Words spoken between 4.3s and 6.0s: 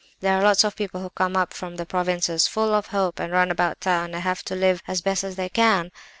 to live as best they can.